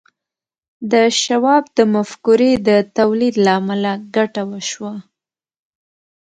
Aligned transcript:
د 0.91 0.93
شواب 1.21 1.63
د 1.77 1.79
مفکورې 1.93 2.51
د 2.67 2.69
تولید 2.97 3.35
له 3.45 3.51
امله 3.59 3.91
ګټه 4.15 4.41
وشوه 4.51 4.93